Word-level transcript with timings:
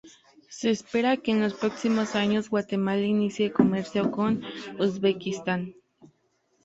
Se 0.49 0.71
espera 0.71 1.17
que 1.17 1.29
en 1.29 1.41
los 1.41 1.53
próximos 1.53 2.15
años, 2.15 2.49
Guatemala 2.49 3.03
inicie 3.05 3.51
comercio 3.51 4.09
con 4.09 4.41
Uzbekistán. 4.79 5.75